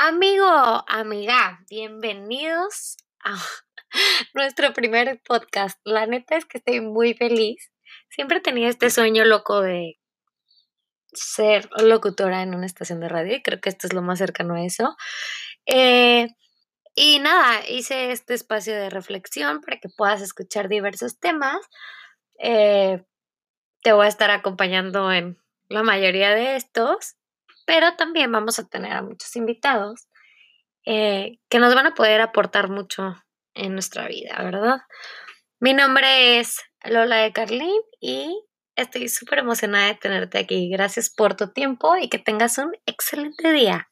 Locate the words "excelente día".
42.86-43.90